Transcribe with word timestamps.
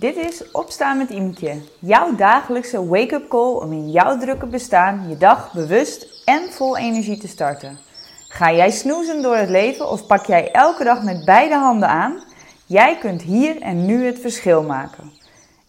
Dit 0.00 0.16
is 0.16 0.50
Opstaan 0.50 0.98
met 0.98 1.10
Imke, 1.10 1.60
jouw 1.78 2.14
dagelijkse 2.14 2.86
wake-up 2.86 3.28
call 3.28 3.52
om 3.52 3.72
in 3.72 3.90
jouw 3.90 4.18
drukke 4.18 4.46
bestaan 4.46 5.08
je 5.08 5.16
dag 5.16 5.52
bewust 5.52 6.22
en 6.24 6.52
vol 6.52 6.76
energie 6.76 7.18
te 7.18 7.28
starten. 7.28 7.78
Ga 8.28 8.52
jij 8.52 8.70
snoezen 8.70 9.22
door 9.22 9.36
het 9.36 9.48
leven 9.48 9.90
of 9.90 10.06
pak 10.06 10.26
jij 10.26 10.50
elke 10.52 10.84
dag 10.84 11.02
met 11.02 11.24
beide 11.24 11.54
handen 11.54 11.88
aan? 11.88 12.22
Jij 12.66 12.98
kunt 12.98 13.22
hier 13.22 13.60
en 13.60 13.86
nu 13.86 14.04
het 14.04 14.18
verschil 14.18 14.62
maken. 14.62 15.12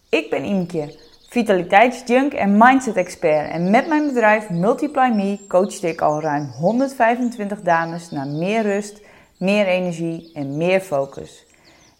Ik 0.08 0.30
ben 0.30 0.44
Imke, 0.44 0.98
vitaliteitsjunk 1.28 2.32
en 2.32 2.56
mindset 2.56 2.96
expert 2.96 3.50
en 3.50 3.70
met 3.70 3.86
mijn 3.88 4.06
bedrijf 4.06 4.50
Multiply 4.50 5.08
Me 5.14 5.38
coach 5.48 5.82
ik 5.82 6.00
al 6.00 6.20
ruim 6.20 6.46
125 6.46 7.60
dames 7.60 8.10
naar 8.10 8.26
meer 8.26 8.62
rust, 8.62 9.00
meer 9.36 9.66
energie 9.66 10.30
en 10.34 10.56
meer 10.56 10.80
focus. 10.80 11.50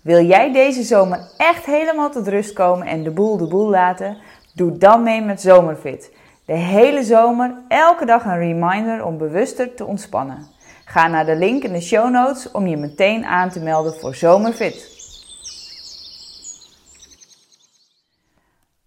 Wil 0.02 0.24
jij 0.24 0.52
deze 0.52 0.82
zomer 0.82 1.28
echt 1.36 1.64
helemaal 1.64 2.10
tot 2.10 2.28
rust 2.28 2.52
komen 2.52 2.86
en 2.86 3.02
de 3.02 3.10
boel 3.10 3.36
de 3.36 3.46
boel 3.46 3.68
laten? 3.68 4.18
Doe 4.54 4.78
dan 4.78 5.02
mee 5.02 5.20
met 5.20 5.40
Zomerfit. 5.40 6.12
De 6.46 6.52
hele 6.52 7.02
zomer, 7.02 7.54
elke 7.68 8.04
dag 8.04 8.24
een 8.24 8.38
reminder 8.38 9.04
om 9.04 9.18
bewuster 9.18 9.74
te 9.74 9.84
ontspannen. 9.84 10.46
Ga 10.84 11.08
naar 11.08 11.24
de 11.24 11.36
link 11.36 11.62
in 11.62 11.72
de 11.72 11.80
show 11.80 12.10
notes 12.10 12.50
om 12.50 12.66
je 12.66 12.76
meteen 12.76 13.24
aan 13.24 13.50
te 13.50 13.60
melden 13.60 13.94
voor 13.94 14.14
Zomerfit. 14.14 14.90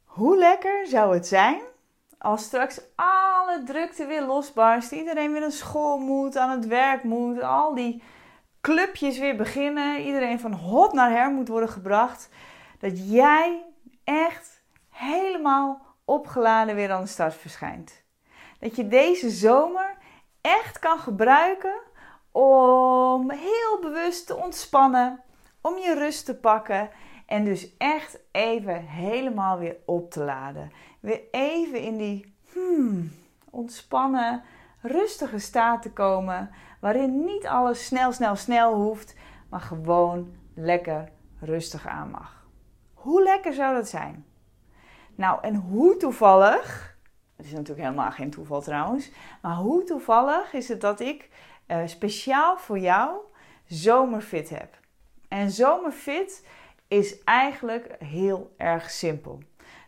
Hoe 0.05 0.37
lekker 0.37 0.87
zou 0.87 1.13
het 1.13 1.27
zijn 1.27 1.59
als 2.17 2.43
straks 2.43 2.81
alle 2.95 3.63
drukte 3.65 4.05
weer 4.05 4.25
losbarst, 4.25 4.91
iedereen 4.91 5.31
weer 5.31 5.41
naar 5.41 5.51
school 5.51 5.97
moet, 5.97 6.37
aan 6.37 6.49
het 6.49 6.67
werk 6.67 7.03
moet, 7.03 7.41
al 7.41 7.73
die 7.73 8.03
clubjes 8.65 9.17
weer 9.19 9.35
beginnen, 9.35 10.01
iedereen 10.01 10.39
van 10.39 10.53
hot 10.53 10.93
naar 10.93 11.09
her 11.09 11.31
moet 11.31 11.47
worden 11.47 11.69
gebracht, 11.69 12.29
dat 12.79 13.11
jij 13.11 13.65
echt 14.03 14.63
helemaal 14.89 15.81
opgeladen 16.05 16.75
weer 16.75 16.91
aan 16.91 17.01
de 17.01 17.07
start 17.07 17.33
verschijnt. 17.33 18.03
Dat 18.59 18.75
je 18.75 18.87
deze 18.87 19.29
zomer 19.29 19.97
echt 20.41 20.79
kan 20.79 20.99
gebruiken 20.99 21.73
om 22.31 23.31
heel 23.31 23.79
bewust 23.81 24.27
te 24.27 24.35
ontspannen, 24.35 25.23
om 25.61 25.77
je 25.77 25.93
rust 25.93 26.25
te 26.25 26.35
pakken 26.35 26.89
en 27.25 27.43
dus 27.43 27.77
echt 27.77 28.19
even 28.31 28.85
helemaal 28.85 29.57
weer 29.57 29.77
op 29.85 30.11
te 30.11 30.23
laden. 30.23 30.71
Weer 30.99 31.21
even 31.31 31.81
in 31.81 31.97
die 31.97 32.35
hmm, 32.53 33.11
ontspannen, 33.49 34.43
rustige 34.81 35.39
staat 35.39 35.81
te 35.81 35.91
komen, 35.91 36.49
waarin 36.85 37.25
niet 37.25 37.47
alles 37.47 37.85
snel, 37.85 38.11
snel, 38.11 38.35
snel 38.35 38.73
hoeft, 38.73 39.15
maar 39.49 39.59
gewoon 39.59 40.35
lekker 40.55 41.11
rustig 41.39 41.87
aan 41.87 42.11
mag. 42.11 42.47
Hoe 42.93 43.23
lekker 43.23 43.53
zou 43.53 43.75
dat 43.75 43.89
zijn? 43.89 44.25
Nou, 45.15 45.39
en 45.41 45.55
hoe 45.55 45.97
toevallig, 45.97 46.97
het 47.35 47.45
is 47.45 47.51
natuurlijk 47.51 47.79
helemaal 47.79 48.11
geen 48.11 48.29
toeval 48.29 48.61
trouwens, 48.61 49.11
maar 49.41 49.55
hoe 49.55 49.83
toevallig 49.83 50.53
is 50.53 50.67
het 50.67 50.81
dat 50.81 50.99
ik 50.99 51.29
uh, 51.67 51.81
speciaal 51.85 52.57
voor 52.57 52.79
jou 52.79 53.17
zomerfit 53.67 54.49
heb? 54.49 54.79
En 55.27 55.51
zomerfit 55.51 56.47
is 56.87 57.23
eigenlijk 57.23 57.95
heel 57.99 58.53
erg 58.57 58.89
simpel. 58.89 59.39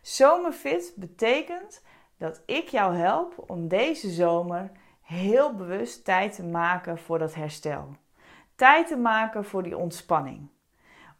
Zomerfit 0.02 0.92
betekent 0.96 1.82
dat 2.16 2.42
ik 2.46 2.68
jou 2.68 2.94
help 2.96 3.44
om 3.46 3.68
deze 3.68 4.10
zomer 4.10 4.70
heel 5.08 5.54
bewust 5.54 6.04
tijd 6.04 6.34
te 6.34 6.44
maken 6.44 6.98
voor 6.98 7.18
dat 7.18 7.34
herstel. 7.34 7.96
Tijd 8.54 8.86
te 8.86 8.96
maken 8.96 9.44
voor 9.44 9.62
die 9.62 9.76
ontspanning. 9.76 10.48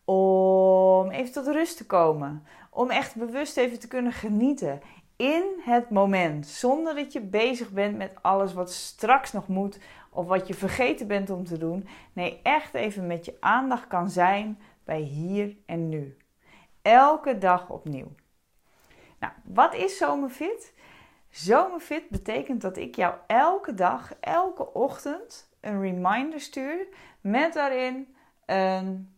Om 0.05 1.11
even 1.11 1.33
tot 1.33 1.47
rust 1.47 1.77
te 1.77 1.87
komen. 1.87 2.47
Om 2.71 2.91
echt 2.91 3.17
bewust 3.17 3.57
even 3.57 3.79
te 3.79 3.89
kunnen 3.89 4.13
genieten 4.13 4.81
in 5.17 5.45
het 5.61 5.91
moment. 5.91 6.47
Zonder 6.47 6.95
dat 6.95 7.13
je 7.13 7.21
bezig 7.21 7.71
bent 7.71 7.97
met 7.97 8.13
alles 8.23 8.55
wat 8.55 8.73
straks 8.73 9.33
nog 9.33 9.49
moet 9.49 9.81
of 10.11 10.27
wat 10.27 10.47
je 10.47 10.55
vergeten 10.55 11.07
bent 11.07 11.31
om 11.31 11.45
te 11.45 11.59
doen. 11.59 11.89
Nee, 12.13 12.41
echt 12.43 12.75
even 12.75 13.07
met 13.07 13.25
je 13.25 13.37
aandacht 13.41 13.87
kan 13.87 14.11
zijn 14.11 14.59
bij 14.85 15.01
hier 15.01 15.57
en 15.67 15.89
nu. 15.89 16.17
Elke 16.83 17.39
dag 17.39 17.71
opnieuw. 17.71 18.13
Nou, 19.21 19.33
wat 19.45 19.75
is 19.75 19.97
zomerfit? 19.97 20.75
Zomerfit 21.31 22.09
betekent 22.09 22.61
dat 22.61 22.77
ik 22.77 22.97
jou 22.97 23.15
elke 23.27 23.75
dag, 23.75 24.15
elke 24.21 24.73
ochtend 24.73 25.49
een 25.61 25.81
reminder 25.81 26.41
stuur 26.41 26.87
met 27.21 27.53
daarin 27.53 28.15
een 28.47 29.15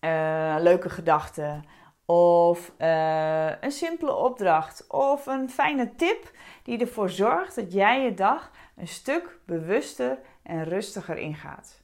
uh, 0.00 0.56
leuke 0.58 0.90
gedachte 0.90 1.60
of 2.06 2.72
uh, 2.78 3.60
een 3.60 3.72
simpele 3.72 4.14
opdracht 4.14 4.86
of 4.88 5.26
een 5.26 5.50
fijne 5.50 5.94
tip 5.94 6.30
die 6.62 6.78
ervoor 6.78 7.10
zorgt 7.10 7.54
dat 7.54 7.72
jij 7.72 8.02
je 8.02 8.14
dag 8.14 8.50
een 8.76 8.88
stuk 8.88 9.38
bewuster 9.46 10.18
en 10.42 10.64
rustiger 10.64 11.16
ingaat. 11.16 11.82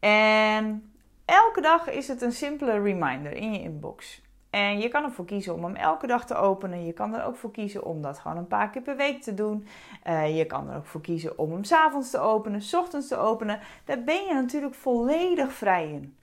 En 0.00 0.94
elke 1.24 1.60
dag 1.60 1.88
is 1.90 2.08
het 2.08 2.22
een 2.22 2.32
simpele 2.32 2.82
reminder 2.82 3.32
in 3.32 3.52
je 3.52 3.60
inbox. 3.60 4.22
En 4.54 4.78
je 4.78 4.88
kan 4.88 5.04
ervoor 5.04 5.24
kiezen 5.24 5.54
om 5.54 5.64
hem 5.64 5.76
elke 5.76 6.06
dag 6.06 6.26
te 6.26 6.34
openen. 6.34 6.84
Je 6.84 6.92
kan 6.92 7.14
er 7.14 7.24
ook 7.24 7.36
voor 7.36 7.50
kiezen 7.50 7.84
om 7.84 8.02
dat 8.02 8.18
gewoon 8.18 8.36
een 8.36 8.46
paar 8.46 8.70
keer 8.70 8.82
per 8.82 8.96
week 8.96 9.22
te 9.22 9.34
doen. 9.34 9.66
Uh, 10.06 10.36
je 10.36 10.44
kan 10.44 10.70
er 10.70 10.76
ook 10.76 10.86
voor 10.86 11.00
kiezen 11.00 11.38
om 11.38 11.52
hem 11.52 11.64
s'avonds 11.64 12.10
te 12.10 12.18
openen, 12.18 12.62
s 12.62 12.74
ochtends 12.74 13.08
te 13.08 13.16
openen. 13.16 13.60
Daar 13.84 14.04
ben 14.04 14.24
je 14.24 14.34
natuurlijk 14.34 14.74
volledig 14.74 15.52
vrij 15.52 15.88
in. 15.88 16.16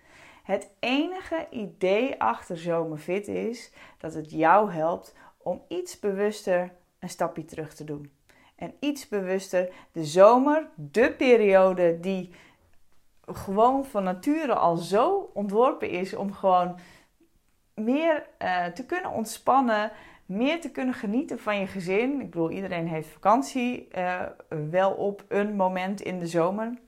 Het 0.44 0.70
enige 0.80 1.48
idee 1.50 2.22
achter 2.22 2.58
Zomerfit 2.58 3.28
is 3.28 3.72
dat 3.98 4.14
het 4.14 4.32
jou 4.32 4.72
helpt 4.72 5.16
om 5.38 5.62
iets 5.68 6.00
bewuster 6.00 6.74
een 7.00 7.10
stapje 7.10 7.46
terug 7.46 7.74
te 7.74 7.84
doen. 7.84 8.12
En 8.56 8.74
iets 8.80 9.08
bewuster 9.08 9.70
de 9.92 10.06
zomer, 10.06 10.68
de 10.76 11.14
periode 11.18 12.00
die 12.00 12.34
gewoon 13.26 13.86
van 13.86 14.04
nature 14.04 14.54
al 14.54 14.78
zo 14.78 15.32
ontworpen 15.34 15.90
is 15.90 16.16
om 16.16 16.34
gewoon 16.34 16.80
meer 17.84 18.28
uh, 18.42 18.66
te 18.66 18.86
kunnen 18.86 19.12
ontspannen, 19.12 19.92
meer 20.26 20.62
te 20.62 20.72
kunnen 20.72 20.94
genieten 20.94 21.40
van 21.40 21.60
je 21.60 21.68
gezin. 21.68 22.22
Ik 22.22 22.30
bedoel, 22.30 22.52
iedereen 22.52 22.88
heeft 22.88 23.10
vakantie 23.10 23.88
uh, 23.98 24.22
wel 24.70 24.92
op 24.92 25.24
een 25.28 25.56
moment 25.56 26.02
in 26.02 26.20
de 26.20 26.28
zomer. 26.28 26.80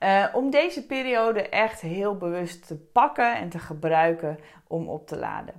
Uh, 0.00 0.26
om 0.32 0.50
deze 0.50 0.86
periode 0.86 1.48
echt 1.48 1.80
heel 1.80 2.16
bewust 2.16 2.66
te 2.66 2.76
pakken 2.76 3.36
en 3.36 3.48
te 3.48 3.58
gebruiken 3.58 4.38
om 4.66 4.88
op 4.88 5.06
te 5.06 5.16
laden. 5.16 5.54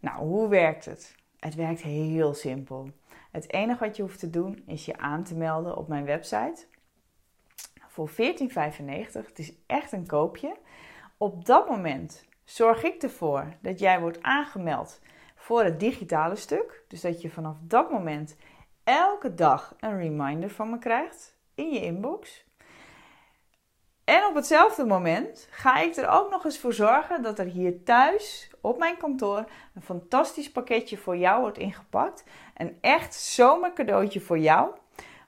Nou, 0.00 0.18
hoe 0.18 0.48
werkt 0.48 0.84
het? 0.84 1.14
Het 1.38 1.54
werkt 1.54 1.82
heel 1.82 2.34
simpel. 2.34 2.90
Het 3.30 3.52
enige 3.52 3.84
wat 3.84 3.96
je 3.96 4.02
hoeft 4.02 4.18
te 4.18 4.30
doen 4.30 4.62
is 4.66 4.84
je 4.84 4.98
aan 4.98 5.24
te 5.24 5.34
melden 5.34 5.76
op 5.76 5.88
mijn 5.88 6.04
website 6.04 6.66
voor 7.92 8.10
14,95. 8.10 8.16
Het 9.12 9.38
is 9.38 9.52
echt 9.66 9.92
een 9.92 10.06
koopje. 10.06 10.56
Op 11.16 11.44
dat 11.44 11.68
moment 11.68 12.24
zorg 12.44 12.82
ik 12.82 13.02
ervoor 13.02 13.56
dat 13.60 13.78
jij 13.78 14.00
wordt 14.00 14.22
aangemeld 14.22 15.00
voor 15.36 15.64
het 15.64 15.80
digitale 15.80 16.36
stuk. 16.36 16.84
Dus 16.88 17.00
dat 17.00 17.22
je 17.22 17.30
vanaf 17.30 17.56
dat 17.60 17.90
moment 17.90 18.36
elke 18.84 19.34
dag 19.34 19.74
een 19.80 19.98
reminder 19.98 20.50
van 20.50 20.70
me 20.70 20.78
krijgt 20.78 21.36
in 21.54 21.70
je 21.70 21.80
inbox. 21.80 22.44
En 24.04 24.26
op 24.26 24.34
hetzelfde 24.34 24.84
moment 24.84 25.48
ga 25.50 25.80
ik 25.80 25.96
er 25.96 26.08
ook 26.08 26.30
nog 26.30 26.44
eens 26.44 26.58
voor 26.58 26.72
zorgen 26.72 27.22
dat 27.22 27.38
er 27.38 27.46
hier 27.46 27.82
thuis 27.84 28.50
op 28.60 28.78
mijn 28.78 28.96
kantoor 28.96 29.44
een 29.74 29.82
fantastisch 29.82 30.50
pakketje 30.50 30.96
voor 30.96 31.16
jou 31.16 31.40
wordt 31.40 31.58
ingepakt. 31.58 32.24
Een 32.56 32.78
echt 32.80 33.14
zomercadeautje 33.14 34.20
voor 34.20 34.38
jou. 34.38 34.70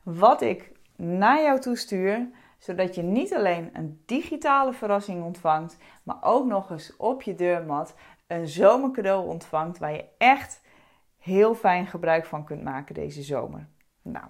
Wat 0.02 0.40
ik 0.40 0.72
naar 0.96 1.42
jou 1.42 1.60
toe 1.60 1.76
stuur 1.76 2.28
zodat 2.64 2.94
je 2.94 3.02
niet 3.02 3.34
alleen 3.34 3.70
een 3.72 4.02
digitale 4.06 4.72
verrassing 4.72 5.24
ontvangt, 5.24 5.76
maar 6.02 6.16
ook 6.20 6.46
nog 6.46 6.70
eens 6.70 6.96
op 6.96 7.22
je 7.22 7.34
deurmat 7.34 7.94
een 8.26 8.48
zomercadeau 8.48 9.28
ontvangt 9.28 9.78
waar 9.78 9.92
je 9.92 10.04
echt 10.18 10.60
heel 11.18 11.54
fijn 11.54 11.86
gebruik 11.86 12.26
van 12.26 12.44
kunt 12.44 12.62
maken 12.62 12.94
deze 12.94 13.22
zomer. 13.22 13.66
Nou, 14.02 14.26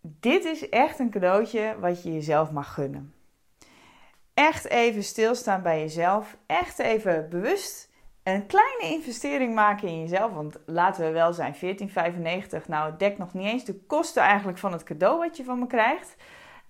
dit 0.00 0.44
is 0.44 0.68
echt 0.68 0.98
een 0.98 1.10
cadeautje 1.10 1.76
wat 1.80 2.02
je 2.02 2.12
jezelf 2.12 2.50
mag 2.50 2.74
gunnen. 2.74 3.14
Echt 4.34 4.64
even 4.64 5.04
stilstaan 5.04 5.62
bij 5.62 5.80
jezelf, 5.80 6.36
echt 6.46 6.78
even 6.78 7.28
bewust 7.28 7.90
een 8.22 8.46
kleine 8.46 8.94
investering 8.94 9.54
maken 9.54 9.88
in 9.88 10.00
jezelf. 10.00 10.32
Want 10.32 10.58
laten 10.66 11.04
we 11.04 11.10
wel 11.10 11.32
zijn, 11.32 11.54
14,95. 11.54 11.60
Nou, 12.66 12.90
het 12.90 12.98
dekt 12.98 13.18
nog 13.18 13.34
niet 13.34 13.46
eens 13.46 13.64
de 13.64 13.74
kosten 13.74 14.22
eigenlijk 14.22 14.58
van 14.58 14.72
het 14.72 14.82
cadeau 14.82 15.18
wat 15.18 15.36
je 15.36 15.44
van 15.44 15.58
me 15.58 15.66
krijgt. 15.66 16.16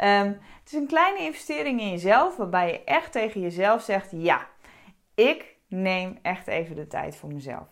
Um, 0.05 0.39
het 0.59 0.73
is 0.73 0.73
een 0.73 0.87
kleine 0.87 1.19
investering 1.19 1.81
in 1.81 1.91
jezelf, 1.91 2.37
waarbij 2.37 2.73
je 2.73 2.85
echt 2.85 3.13
tegen 3.13 3.41
jezelf 3.41 3.83
zegt: 3.83 4.09
ja, 4.11 4.47
ik 5.15 5.57
neem 5.69 6.19
echt 6.23 6.47
even 6.47 6.77
de 6.77 6.87
tijd 6.87 7.17
voor 7.17 7.33
mezelf. 7.33 7.69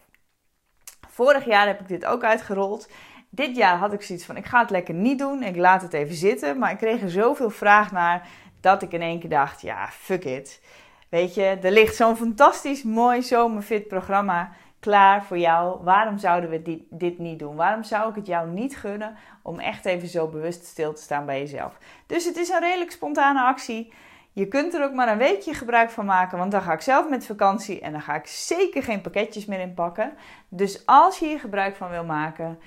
Vorig 1.08 1.44
jaar 1.44 1.66
heb 1.66 1.80
ik 1.80 1.88
dit 1.88 2.04
ook 2.04 2.24
uitgerold. 2.24 2.90
Dit 3.30 3.56
jaar 3.56 3.76
had 3.76 3.92
ik 3.92 4.02
zoiets 4.02 4.24
van: 4.24 4.36
ik 4.36 4.46
ga 4.46 4.60
het 4.60 4.70
lekker 4.70 4.94
niet 4.94 5.18
doen, 5.18 5.42
ik 5.42 5.56
laat 5.56 5.82
het 5.82 5.92
even 5.92 6.14
zitten. 6.14 6.58
Maar 6.58 6.70
ik 6.70 6.78
kreeg 6.78 7.02
er 7.02 7.10
zoveel 7.10 7.50
vraag 7.50 7.92
naar 7.92 8.28
dat 8.60 8.82
ik 8.82 8.92
in 8.92 9.02
één 9.02 9.20
keer 9.20 9.30
dacht: 9.30 9.60
ja, 9.60 9.88
fuck 9.88 10.24
it. 10.24 10.62
Weet 11.08 11.34
je, 11.34 11.58
er 11.62 11.70
ligt 11.70 11.96
zo'n 11.96 12.16
fantastisch 12.16 12.82
mooi 12.82 13.22
zomerfit 13.22 13.88
programma 13.88 14.52
klaar 14.86 15.24
voor 15.24 15.38
jou. 15.38 15.82
Waarom 15.82 16.18
zouden 16.18 16.50
we 16.50 16.62
dit, 16.62 16.80
dit 16.90 17.18
niet 17.18 17.38
doen? 17.38 17.56
Waarom 17.56 17.82
zou 17.82 18.08
ik 18.08 18.14
het 18.14 18.26
jou 18.26 18.48
niet 18.48 18.76
gunnen 18.76 19.16
om 19.42 19.58
echt 19.58 19.84
even 19.84 20.08
zo 20.08 20.28
bewust 20.28 20.64
stil 20.64 20.92
te 20.94 21.02
staan 21.02 21.26
bij 21.26 21.38
jezelf? 21.38 21.78
Dus 22.06 22.24
het 22.24 22.36
is 22.36 22.48
een 22.48 22.60
redelijk 22.60 22.90
spontane 22.90 23.42
actie. 23.42 23.92
Je 24.32 24.48
kunt 24.48 24.74
er 24.74 24.84
ook 24.84 24.92
maar 24.92 25.08
een 25.08 25.18
weekje 25.18 25.54
gebruik 25.54 25.90
van 25.90 26.04
maken, 26.04 26.38
want 26.38 26.50
dan 26.50 26.62
ga 26.62 26.72
ik 26.72 26.80
zelf 26.80 27.08
met 27.08 27.26
vakantie 27.26 27.80
en 27.80 27.92
dan 27.92 28.00
ga 28.00 28.14
ik 28.14 28.26
zeker 28.26 28.82
geen 28.82 29.00
pakketjes 29.00 29.46
meer 29.46 29.60
inpakken. 29.60 30.12
Dus 30.48 30.86
als 30.86 31.18
je 31.18 31.26
hier 31.26 31.40
gebruik 31.40 31.76
van 31.76 31.90
wil 31.90 32.04
maken, 32.04 32.58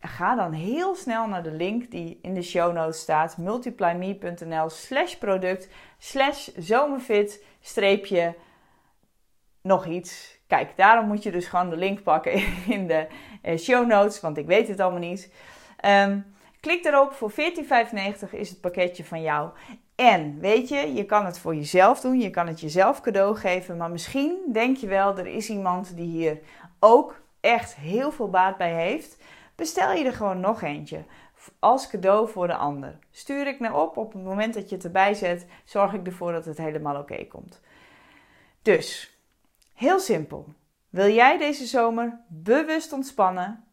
ga 0.00 0.34
dan 0.34 0.52
heel 0.52 0.94
snel 0.94 1.26
naar 1.26 1.42
de 1.42 1.52
link 1.52 1.90
die 1.90 2.18
in 2.22 2.34
de 2.34 2.42
show 2.42 2.72
notes 2.72 3.00
staat: 3.00 3.36
multiplyme.nl 3.36 4.68
slash 4.68 5.14
product 5.14 5.68
slash 5.98 6.48
zomerfit 6.56 7.44
streepje 7.60 8.34
nog 9.62 9.86
iets. 9.86 10.35
Kijk, 10.46 10.76
daarom 10.76 11.06
moet 11.06 11.22
je 11.22 11.30
dus 11.30 11.46
gewoon 11.46 11.70
de 11.70 11.76
link 11.76 12.02
pakken 12.02 12.32
in 12.76 12.86
de 12.86 13.06
eh, 13.42 13.58
show 13.58 13.86
notes, 13.86 14.20
want 14.20 14.38
ik 14.38 14.46
weet 14.46 14.68
het 14.68 14.80
allemaal 14.80 15.00
niet. 15.00 15.32
Um, 15.84 16.34
klik 16.60 16.84
erop, 16.84 17.12
voor 17.12 17.30
14,95 17.30 17.36
is 18.30 18.48
het 18.48 18.60
pakketje 18.60 19.04
van 19.04 19.22
jou. 19.22 19.50
En 19.94 20.38
weet 20.40 20.68
je, 20.68 20.94
je 20.94 21.04
kan 21.04 21.24
het 21.24 21.38
voor 21.38 21.54
jezelf 21.54 22.00
doen, 22.00 22.20
je 22.20 22.30
kan 22.30 22.46
het 22.46 22.60
jezelf 22.60 23.00
cadeau 23.00 23.36
geven, 23.36 23.76
maar 23.76 23.90
misschien 23.90 24.38
denk 24.52 24.76
je 24.76 24.86
wel, 24.86 25.18
er 25.18 25.26
is 25.26 25.48
iemand 25.48 25.96
die 25.96 26.08
hier 26.08 26.38
ook 26.80 27.20
echt 27.40 27.74
heel 27.74 28.12
veel 28.12 28.30
baat 28.30 28.56
bij 28.56 28.74
heeft. 28.74 29.16
Bestel 29.54 29.92
je 29.92 30.04
er 30.04 30.12
gewoon 30.12 30.40
nog 30.40 30.62
eentje 30.62 31.04
als 31.58 31.88
cadeau 31.88 32.28
voor 32.28 32.46
de 32.46 32.56
ander. 32.56 32.98
Stuur 33.10 33.46
ik 33.46 33.60
naar 33.60 33.80
op, 33.80 33.96
op 33.96 34.12
het 34.12 34.22
moment 34.22 34.54
dat 34.54 34.68
je 34.68 34.74
het 34.74 34.84
erbij 34.84 35.14
zet, 35.14 35.46
zorg 35.64 35.92
ik 35.92 36.06
ervoor 36.06 36.32
dat 36.32 36.44
het 36.44 36.58
helemaal 36.58 36.96
oké 36.96 37.24
komt. 37.24 37.60
Dus, 38.62 39.15
heel 39.76 39.98
simpel. 39.98 40.54
Wil 40.88 41.08
jij 41.08 41.38
deze 41.38 41.66
zomer 41.66 42.20
bewust 42.28 42.92
ontspannen, 42.92 43.64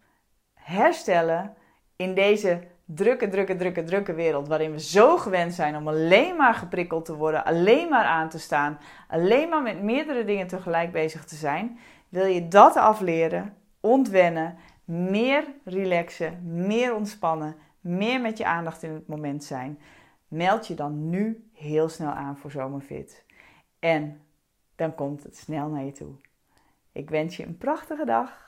herstellen 0.53 1.53
in 1.95 2.13
deze 2.13 2.61
drukke, 2.85 3.27
drukke, 3.27 3.55
drukke, 3.55 3.83
drukke 3.83 4.13
wereld 4.13 4.47
waarin 4.47 4.71
we 4.71 4.79
zo 4.79 5.17
gewend 5.17 5.53
zijn 5.53 5.75
om 5.75 5.87
alleen 5.87 6.35
maar 6.35 6.53
geprikkeld 6.53 7.05
te 7.05 7.15
worden, 7.15 7.45
alleen 7.45 7.89
maar 7.89 8.05
aan 8.05 8.29
te 8.29 8.39
staan, 8.39 8.77
alleen 9.07 9.49
maar 9.49 9.61
met 9.61 9.81
meerdere 9.81 10.23
dingen 10.23 10.47
tegelijk 10.47 10.91
bezig 10.91 11.25
te 11.25 11.35
zijn? 11.35 11.79
Wil 12.09 12.25
je 12.25 12.47
dat 12.47 12.75
afleren, 12.75 13.53
ontwennen, 13.79 14.57
meer 14.85 15.43
relaxen, 15.63 16.39
meer 16.43 16.95
ontspannen, 16.95 17.55
meer 17.81 18.21
met 18.21 18.37
je 18.37 18.45
aandacht 18.45 18.83
in 18.83 18.93
het 18.93 19.07
moment 19.07 19.43
zijn? 19.43 19.79
Meld 20.27 20.67
je 20.67 20.73
dan 20.73 21.09
nu 21.09 21.49
heel 21.53 21.89
snel 21.89 22.11
aan 22.11 22.37
voor 22.37 22.51
Zomerfit. 22.51 23.25
En 23.79 24.21
dan 24.75 24.95
komt 24.95 25.23
het 25.23 25.37
snel 25.37 25.67
naar 25.67 25.83
je 25.83 25.91
toe. 25.91 26.11
Ik 26.91 27.09
wens 27.09 27.37
je 27.37 27.45
een 27.45 27.57
prachtige 27.57 28.05
dag. 28.05 28.41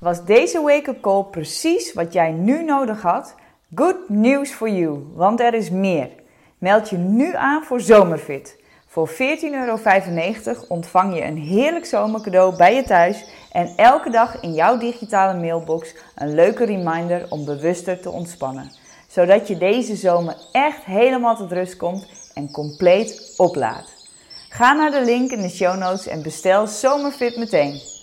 Was 0.00 0.24
deze 0.24 0.60
wake-up 0.60 1.00
call 1.00 1.22
precies 1.22 1.92
wat 1.92 2.12
jij 2.12 2.30
nu 2.32 2.64
nodig 2.64 3.02
had? 3.02 3.34
Good 3.74 4.08
news 4.08 4.50
for 4.50 4.68
you, 4.68 5.04
want 5.14 5.40
er 5.40 5.54
is 5.54 5.70
meer. 5.70 6.10
Meld 6.58 6.88
je 6.88 6.96
nu 6.96 7.34
aan 7.34 7.64
voor 7.64 7.80
Zomerfit. 7.80 8.62
Voor 8.86 9.08
14,95 9.08 9.16
euro 9.40 9.78
ontvang 10.68 11.14
je 11.14 11.24
een 11.24 11.36
heerlijk 11.36 11.84
zomercadeau 11.84 12.56
bij 12.56 12.74
je 12.74 12.82
thuis 12.82 13.24
en 13.52 13.72
elke 13.76 14.10
dag 14.10 14.40
in 14.40 14.52
jouw 14.52 14.78
digitale 14.78 15.40
mailbox 15.40 15.94
een 16.14 16.34
leuke 16.34 16.64
reminder 16.64 17.26
om 17.28 17.44
bewuster 17.44 18.00
te 18.00 18.10
ontspannen. 18.10 18.72
Zodat 19.08 19.48
je 19.48 19.58
deze 19.58 19.96
zomer 19.96 20.36
echt 20.52 20.84
helemaal 20.84 21.36
tot 21.36 21.52
rust 21.52 21.76
komt 21.76 22.32
en 22.34 22.50
compleet 22.50 23.34
oplaadt. 23.36 23.97
Ga 24.48 24.72
naar 24.72 24.90
de 24.90 25.04
link 25.04 25.30
in 25.30 25.40
de 25.40 25.48
show 25.48 25.78
notes 25.78 26.06
en 26.06 26.22
bestel 26.22 26.66
Zomerfit 26.66 27.36
meteen. 27.36 27.97